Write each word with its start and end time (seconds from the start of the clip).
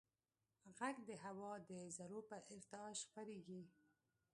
غږ 0.77 0.97
د 1.09 1.11
هوا 1.23 1.51
د 1.69 1.71
ذرّو 1.97 2.21
په 2.29 2.37
ارتعاش 2.55 2.97
خپرېږي. 3.07 3.61